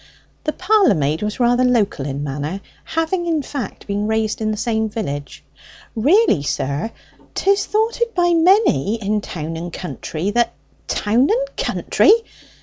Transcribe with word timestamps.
(The 0.45 0.53
parlour 0.53 0.95
maid 0.95 1.21
was 1.21 1.39
rather 1.39 1.63
local 1.63 2.07
in 2.07 2.23
manner, 2.23 2.61
having 2.85 3.27
in 3.27 3.43
fact 3.43 3.85
been 3.85 4.07
raised 4.07 4.41
in 4.41 4.49
the 4.49 4.57
same 4.57 4.89
village.) 4.89 5.43
"Really, 5.95 6.41
sir, 6.41 6.89
'tis 7.35 7.67
thoughted 7.67 8.15
by 8.15 8.33
many 8.33 8.95
in 8.99 9.21
town 9.21 9.55
and 9.57 9.71
country 9.71 10.31
that" 10.31 10.53
"Town 10.87 11.29
and 11.29 11.55
country! 11.55 12.13